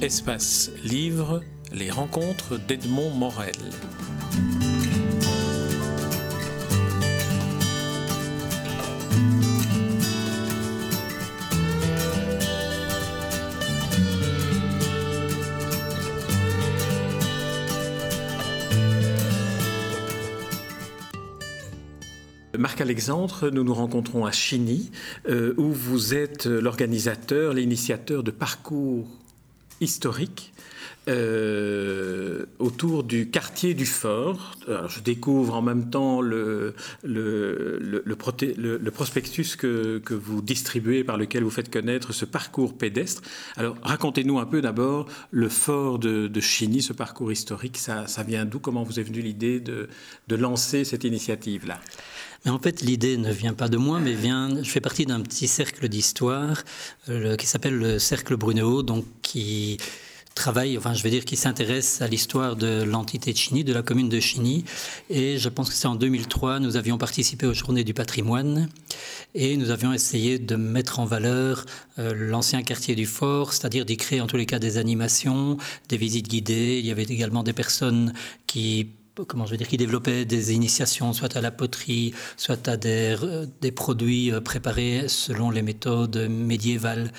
[0.00, 3.56] Espace Livre, les rencontres d'Edmond Morel.
[22.56, 24.92] Marc Alexandre, nous nous rencontrons à Chigny,
[25.28, 29.08] euh, où vous êtes l'organisateur, l'initiateur de parcours
[29.80, 30.52] historiques
[31.08, 34.52] euh, autour du quartier du fort.
[34.66, 41.44] je découvre en même temps le, le, le, prospectus que, que, vous distribuez, par lequel
[41.44, 43.22] vous faites connaître ce parcours pédestre.
[43.56, 47.78] Alors, racontez-nous un peu d'abord le fort de, de, Chigny, ce parcours historique.
[47.78, 48.58] Ça, ça vient d'où?
[48.58, 49.88] Comment vous est venue l'idée de,
[50.28, 51.80] de lancer cette initiative-là?
[52.44, 54.62] Mais en fait, l'idée ne vient pas de moi, mais vient.
[54.62, 56.62] Je fais partie d'un petit cercle d'histoire
[57.08, 59.76] euh, qui s'appelle le Cercle Bruneau, donc qui
[60.34, 63.82] travaille, enfin je veux dire, qui s'intéresse à l'histoire de l'entité de Chigny, de la
[63.82, 64.64] commune de Chigny.
[65.10, 68.70] Et je pense que c'est en 2003, nous avions participé aux Journées du patrimoine
[69.34, 71.66] et nous avions essayé de mettre en valeur
[71.98, 75.98] euh, l'ancien quartier du fort, c'est-à-dire d'y créer en tous les cas des animations, des
[75.98, 76.78] visites guidées.
[76.78, 78.14] Il y avait également des personnes
[78.46, 78.88] qui
[79.26, 83.16] comment je veux dire, qui développait des initiations, soit à la poterie, soit à des,
[83.60, 87.12] des produits euh, préparés selon les méthodes médiévales.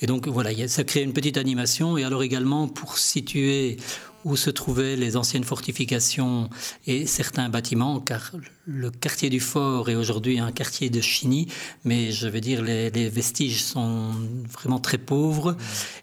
[0.00, 1.96] Et donc voilà, ça crée une petite animation.
[1.98, 3.78] Et alors également pour situer
[4.26, 6.50] où se trouvaient les anciennes fortifications
[6.88, 8.32] et certains bâtiments, car
[8.66, 11.46] le quartier du fort est aujourd'hui un quartier de Chigny,
[11.84, 14.10] mais je veux dire, les, vestiges sont
[14.50, 15.56] vraiment très pauvres.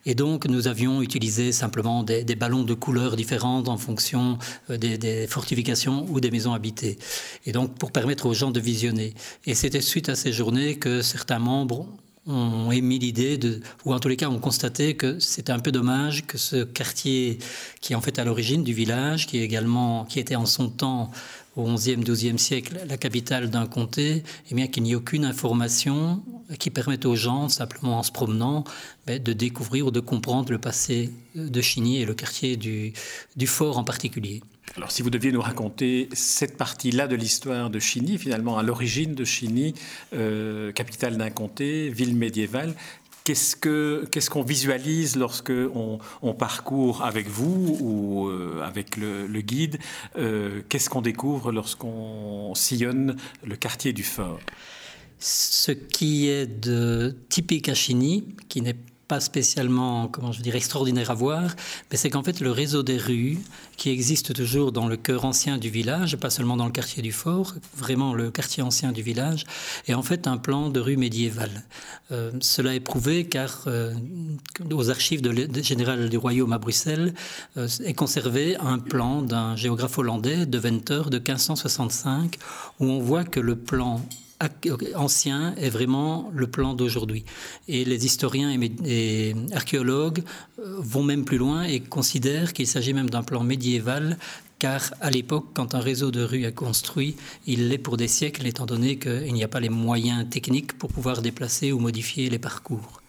[0.05, 4.37] Et donc, nous avions utilisé simplement des, ballons de couleurs différentes en fonction
[4.69, 6.97] euh, des, des, fortifications ou des maisons habitées.
[7.45, 9.15] Et donc, pour permettre aux gens de visionner.
[9.45, 11.89] Et c'était suite à ces journées que certains membres
[12.25, 15.71] ont émis l'idée de, ou en tous les cas ont constaté que c'était un peu
[15.71, 17.37] dommage que ce quartier
[17.81, 20.69] qui est en fait à l'origine du village, qui est également, qui était en son
[20.69, 21.11] temps
[21.55, 26.23] au XIe, XIIe siècle la capitale d'un comté, eh bien qu'il n'y ait aucune information
[26.59, 28.63] qui permette aux gens, simplement en se promenant,
[29.05, 33.77] ben, de découvrir ou de comprendre le passé de Chigny et le quartier du fort
[33.77, 34.41] en particulier.
[34.75, 39.13] Alors, si vous deviez nous raconter cette partie-là de l'histoire de Chigny, finalement à l'origine
[39.13, 39.75] de Chigny,
[40.13, 42.73] euh, capitale d'un comté, ville médiévale,
[43.23, 49.77] Qu'est-ce qu'on ce qu'on visualise lorsque on, parcourt avec vous ou euh, avec le, guide
[50.17, 54.41] euh, Qu'est-ce qu'on découvre lorsqu'on sillonne le quartier du fort?
[55.19, 56.69] Ce qui est
[57.29, 58.75] typique à Chigny, qui n'est
[59.13, 61.55] pas spécialement, comment je dire, extraordinaire à voir,
[61.91, 63.37] mais c'est qu'en fait le réseau des rues,
[63.77, 67.11] qui existe toujours dans le cœur ancien du village, pas seulement dans le quartier du
[67.11, 69.45] fort, vraiment le quartier ancien du village,
[69.87, 71.63] est en fait un plan de rue médiévale.
[72.11, 73.93] Euh, cela est prouvé car euh,
[74.71, 77.13] aux archives de, général du royaume à Bruxelles
[77.57, 82.39] euh, est conservé un plan d'un géographe hollandais de Venter de 1565
[82.79, 84.01] où on voit que le plan
[84.95, 87.25] ancien est vraiment le plan d'aujourd'hui.
[87.67, 88.51] Et les historiens
[88.85, 90.23] et, archéologues
[90.59, 94.17] euh, vont même plus loin et considèrent qu'il s'agit même d'un plan médiéval
[94.59, 98.47] car à l'époque, quand un réseau de rues est construit, il l'est pour des siècles,
[98.47, 102.39] étant donné qu'il n'y a pas les moyens techniques pour pouvoir déplacer ou modifier les
[102.39, 103.02] parcours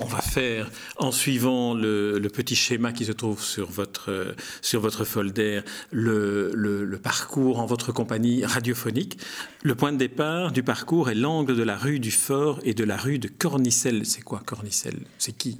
[0.00, 5.04] on va faire, en suivant le, petit schéma qui se trouve sur votre, sur votre
[5.04, 9.18] folder, le, parcours en votre compagnie radiophonique.
[9.62, 12.84] Le point de départ du parcours est l'angle de la rue du Fort et de
[12.84, 14.04] la rue de Cornicelle.
[14.04, 15.58] C'est quoi Cornicelle C'est qui?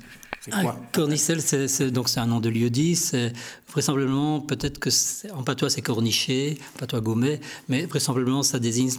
[0.53, 2.97] Ah, Cornicelle, c'est donc c'est un nom de lieu dit.
[2.97, 3.33] C'est
[3.71, 4.91] vraisemblablement peut-être que
[5.33, 8.91] en patois c'est corniché, patois gommet, mais vraisemblablement ça désigne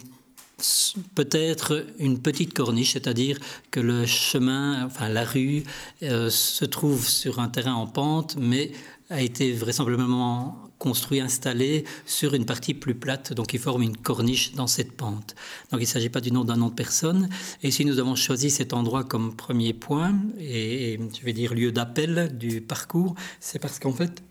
[1.16, 3.40] peut-être une petite corniche, c'est-à-dire
[3.72, 5.64] que le chemin, enfin la rue,
[6.04, 8.72] euh, se trouve sur un terrain en pente, mais
[9.10, 14.54] a été vraisemblablement construit, installé sur une partie plus plate, donc il forme une corniche
[14.54, 15.36] dans cette pente.
[15.72, 17.30] Donc il ne s'agit pas du nom d'un nom de personne.
[17.62, 21.72] Et si nous avons choisi cet endroit comme premier point, et je vais dire lieu
[21.72, 24.24] d'appel du parcours, c'est parce qu'en fait,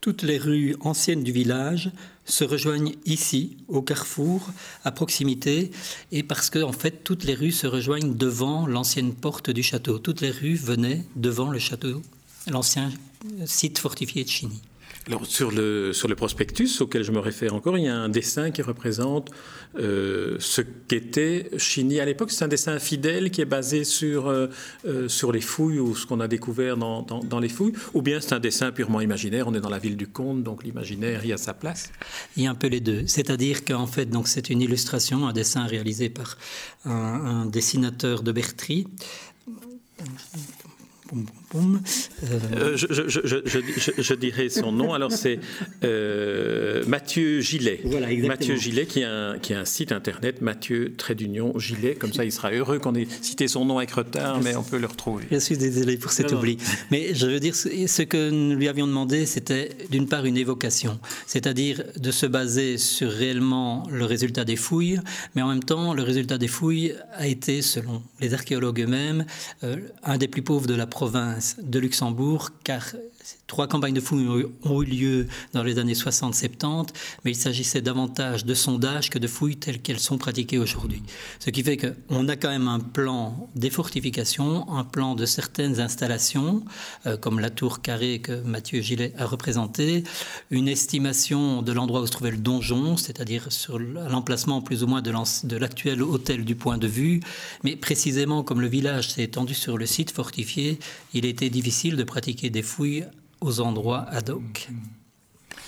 [0.00, 1.90] toutes les rues anciennes du village
[2.24, 4.50] se rejoignent ici, au carrefour,
[4.84, 5.70] à proximité,
[6.12, 9.98] et parce que en fait toutes les rues se rejoignent devant l'ancienne porte du château.
[9.98, 12.02] Toutes les rues venaient devant le château,
[12.48, 12.90] l'ancien
[13.46, 14.60] site fortifié de Chigny.
[15.28, 19.30] Sur le, prospectus auquel je me réfère encore, il y a un dessin qui représente
[19.78, 22.32] euh, ce qu'était Chigny à l'époque.
[22.32, 24.48] C'est un dessin fidèle qui est basé sur, euh,
[24.84, 28.20] euh, sur les fouilles ou ce qu'on a découvert dans, dans, les fouilles, ou bien
[28.20, 29.46] c'est un dessin purement imaginaire.
[29.46, 31.92] On est dans la ville du Comte, donc l'imaginaire y a sa place.
[32.36, 33.06] Il y a un peu les deux.
[33.06, 36.36] C'est-à-dire qu'en fait, donc c'est une illustration, un dessin réalisé par
[36.84, 38.88] un, dessinateur de Bertry
[42.76, 44.94] je, dirais son nom.
[44.94, 45.38] Alors c'est
[45.84, 47.80] euh, Mathieu Gillet.
[47.84, 51.94] Voilà, Mathieu Gillet qui a, un, site internet, Mathieu Trait d'Union Gillet.
[51.94, 54.78] Comme ça, il sera heureux qu'on ait cité son nom avec retard, mais on peut
[54.78, 55.24] le retrouver.
[55.30, 56.58] Je suis désolé pour cet oubli.
[56.90, 60.98] Mais je veux dire, ce que nous lui avions demandé, c'était d'une part une évocation,
[61.26, 65.00] c'est-à-dire de se baser sur réellement le résultat des fouilles,
[65.34, 69.26] mais en même temps, le résultat des fouilles a été, selon les archéologues eux-mêmes,
[69.64, 72.96] euh, un des plus pauvres de la province de Luxembourg, car
[73.46, 76.88] Trois campagnes de fouilles ont eu lieu dans les années 60-70,
[77.24, 81.02] mais il s'agissait davantage de sondages que de fouilles telles qu'elles sont pratiquées aujourd'hui.
[81.38, 85.80] Ce qui fait qu'on a quand même un plan des fortifications, un plan de certaines
[85.80, 86.64] installations,
[87.06, 90.04] euh, comme la tour carrée que Mathieu Gillet a représentée,
[90.50, 95.02] une estimation de l'endroit où se trouvait le donjon, c'est-à-dire sur l'emplacement plus ou moins
[95.02, 97.20] de l'actuel hôtel du point de vue,
[97.64, 100.78] mais précisément comme le village s'est étendu sur le site fortifié,
[101.14, 103.04] il était difficile de pratiquer des fouilles
[103.40, 104.68] aux endroits ad hoc.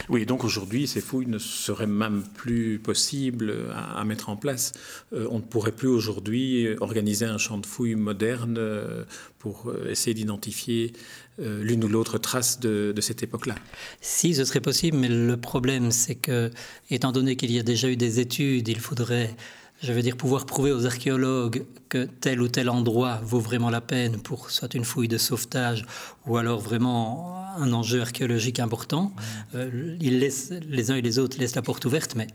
[0.08, 4.72] Oui, donc aujourd'hui, ces fouilles ne seraient même plus possibles à, mettre en place.
[5.12, 9.04] Euh, on ne pourrait plus aujourd'hui organiser un champ de fouilles moderne euh,
[9.38, 10.92] pour euh, essayer d'identifier
[11.40, 13.54] l'une ou l'autre trace de, de cette époque-là.
[14.00, 16.50] Si, ce serait possible, mais le problème, c'est que,
[16.90, 19.36] étant donné qu'il y a déjà eu des études, il faudrait
[19.82, 23.80] je veux dire, pouvoir prouver aux archéologues que tel ou tel endroit vaut vraiment la
[23.80, 25.86] peine pour soit une fouille de sauvetage
[26.26, 29.12] ou alors vraiment un enjeu archéologique important.
[29.54, 32.26] Euh, ils laissent, les uns et les autres laissent la porte ouverte, mais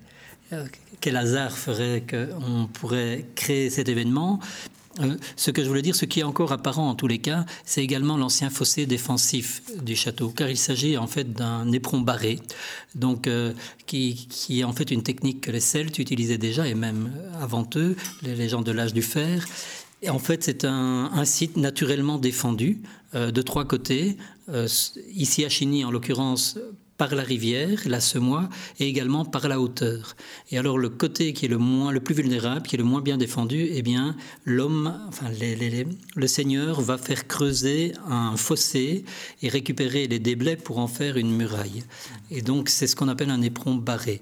[0.54, 0.66] euh,
[1.01, 4.40] quel hasard ferait qu'on pourrait créer cet événement?
[5.00, 7.45] Euh, ce que je voulais dire, ce qui est encore apparent en tous les cas,
[7.66, 12.40] c'est également l'ancien fossé défensif du château, car il s'agit en fait d'un éperon barré,
[12.94, 13.54] donc euh,
[13.88, 17.12] qui, est en fait une technique que les Celtes utilisaient déjà et même
[17.42, 19.45] avant eux, les, gens de l'âge du fer.
[20.01, 22.81] Et en fait, c'est un, site naturellement défendu
[23.16, 24.18] euh, de trois côtés.
[25.16, 26.57] ici à Chigny, en l'occurrence,
[26.98, 28.50] par la rivière, la semois,
[28.80, 30.16] et également par la hauteur.
[30.51, 33.01] Et alors le côté qui est le moins, le plus vulnérable, qui est le moins
[33.01, 35.28] bien défendu, eh bien l'homme, enfin
[36.16, 39.06] le seigneur va faire creuser un fossé
[39.42, 41.84] et récupérer les déblais pour en faire une muraille.
[42.31, 44.22] Et donc c'est ce qu'on appelle un éperon barré.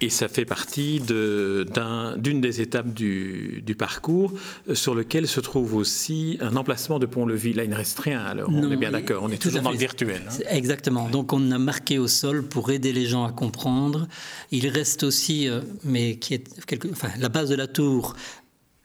[0.00, 4.32] Et ça fait partie d'une des étapes du, parcours
[4.68, 7.52] euh, sur lequel se trouve aussi un emplacement de pont-levis.
[7.52, 9.76] Là, il ne reste rien, alors on est bien d'accord, on est toujours dans le
[9.76, 10.22] virtuel.
[10.28, 10.42] Hein.
[10.50, 14.06] Exactement, donc on a marqué au sol pour aider les gens à comprendre.
[14.52, 16.44] Il reste aussi, euh, mais qui est
[16.92, 18.14] enfin, la base de la tour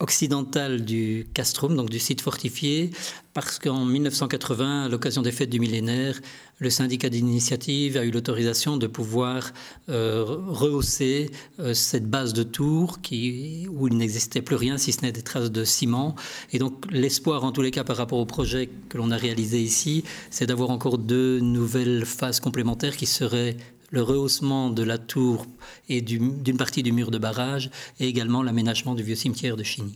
[0.04, 2.92] occidentale du castrum, donc du site fortifié,
[3.34, 6.20] parce qu'en 1980, à l'occasion des fêtes du millénaire,
[6.60, 9.54] le syndicat d'initiative a eu l'autorisation de pouvoir
[9.90, 15.02] euh, rehausser euh, cette base de tour qui, où il n'existait plus rien si ce
[15.02, 16.16] n'est des traces de ciment.
[16.52, 19.62] Et donc l'espoir, en tous les cas, par rapport au projet que l'on a réalisé
[19.62, 23.56] ici, c'est d'avoir encore deux nouvelles phases complémentaires qui seraient
[23.94, 25.46] le rehaussement de la tour
[25.88, 27.70] et d'une partie du mur de barrage
[28.00, 29.96] et également l'aménagement du vieux cimetière de Chigny.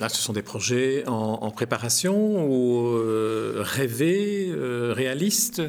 [0.00, 5.62] Là, ce sont des projets en, préparation ou euh, rêvés, euh, réalistes?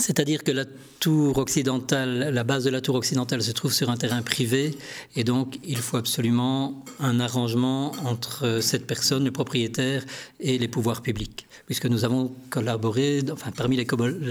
[0.00, 0.64] C'est-à-dire que la
[1.00, 4.76] tour occidentale, la base de la tour occidentale se trouve sur un terrain privé
[5.14, 10.04] et donc il faut absolument un arrangement entre cette personne, le propriétaire,
[10.40, 11.46] et les pouvoirs publics.
[11.66, 13.86] Puisque nous avons collaboré, enfin parmi les,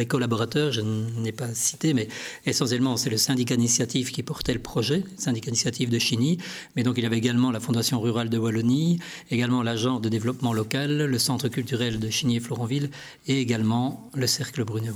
[0.05, 2.07] collaborateurs, je n'ai pas cité, mais
[2.45, 6.37] essentiellement c'est le syndicat initiative qui portait le projet, le syndicat initiative de Chigny,
[6.75, 8.99] mais donc il y avait également la Fondation rurale de Wallonie,
[9.31, 12.89] également l'agent de développement local, le centre culturel de Chigny et Florenville
[13.27, 14.95] et également le cercle Bruneau.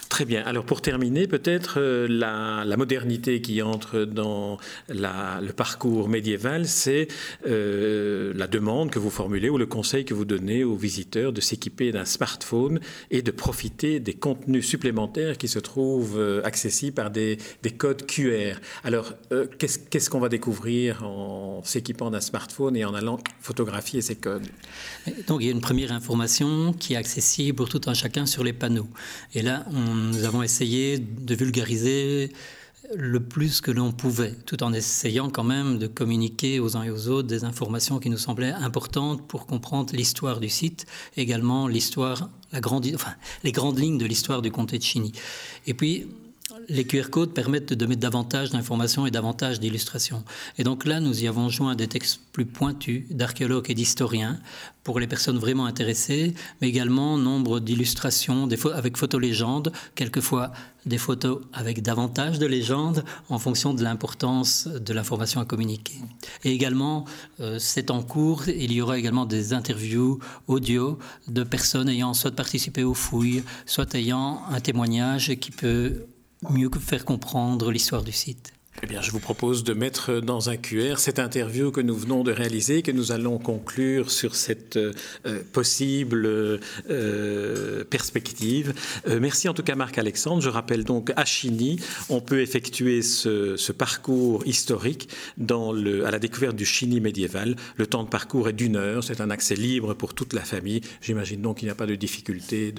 [0.21, 0.43] Très bien.
[0.45, 4.59] Alors pour terminer, peut-être euh, la, modernité qui entre dans
[4.89, 7.07] le parcours médiéval, c'est
[7.47, 11.41] euh, la demande que vous formulez ou le conseil que vous donnez aux visiteurs de
[11.41, 17.09] s'équiper d'un smartphone et de profiter des contenus supplémentaires qui se trouvent euh, accessibles par
[17.09, 17.39] des,
[17.79, 18.59] codes QR.
[18.83, 19.13] Alors
[19.57, 24.45] qu'est-ce qu'on va découvrir en s'équipant d'un smartphone et en allant photographier ces codes?
[25.25, 28.43] Donc il y a une première information qui est accessible pour tout un chacun sur
[28.43, 28.89] les panneaux.
[29.33, 32.31] Et là, on nous avons essayé de vulgariser
[32.95, 36.89] le plus que l'on pouvait, tout en essayant quand même de communiquer aux uns et
[36.89, 42.29] aux autres des informations qui nous semblaient importantes pour comprendre l'histoire du site, également l'histoire,
[42.51, 43.13] la grande, enfin,
[43.43, 45.13] les grandes lignes de l'histoire du comté de Chigny.
[45.67, 46.07] Et puis,
[46.71, 50.23] les QR codes permettent de mettre davantage d'informations et davantage d'illustrations.
[50.57, 54.39] Et donc là, nous y avons joint des textes plus pointus d'archéologues et d'historiens
[54.83, 60.51] pour les personnes vraiment intéressées, mais également nombre d'illustrations avec photos légendes, quelquefois
[60.85, 65.95] des photos avec davantage de légendes en fonction de l'importance de l'information à communiquer.
[66.43, 67.05] Et également,
[67.41, 70.97] euh, c'est en cours, il y aura également des interviews audio
[71.27, 76.05] de personnes ayant soit participé aux fouilles, soit ayant un témoignage qui peut
[76.49, 78.53] mieux faire comprendre l'histoire du site.
[78.83, 82.23] Eh bien, je vous propose de mettre dans un QR cette interview que nous venons
[82.23, 84.91] de réaliser, que nous allons conclure sur cette euh,
[85.53, 86.25] possible
[86.89, 88.73] euh, perspective.
[89.07, 90.41] Euh, merci en tout cas, Marc-Alexandre.
[90.41, 96.17] Je rappelle donc à Chigny, on peut effectuer ce, parcours historique dans le, à la
[96.17, 97.57] découverte du Chigny médiéval.
[97.75, 99.03] Le temps de parcours est d'une heure.
[99.03, 100.81] C'est un accès libre pour toute la famille.
[101.01, 102.73] J'imagine donc qu'il n'y a pas de difficulté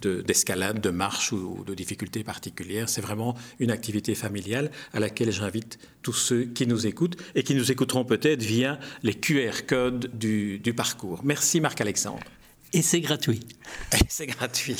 [0.00, 2.88] d'escalade, de, de marche ou de difficultés particulières.
[2.88, 7.54] C'est vraiment une activité familiale à laquelle j'invite tous ceux qui nous écoutent et qui
[7.54, 11.20] nous écouteront peut-être via les QR codes du, du parcours.
[11.24, 12.22] Merci Marc-Alexandre.
[12.72, 13.40] Et c'est gratuit.
[14.08, 14.76] c'est gratuit.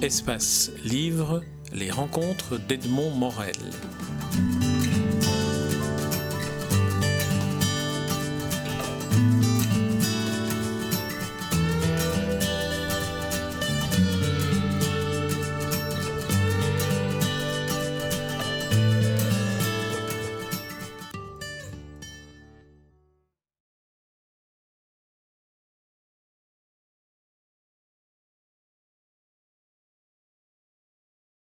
[0.00, 1.42] Espace Livre,
[1.72, 3.56] les rencontres d'Edmond Morel.